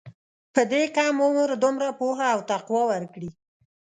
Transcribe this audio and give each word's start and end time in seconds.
په 0.53 0.61
دې 0.71 0.83
کم 0.95 1.13
عمر 1.25 1.49
دومره 1.63 1.87
پوهه 1.99 2.27
او 2.33 2.39
تقوی 2.51 2.83
ورکړې. 2.87 3.29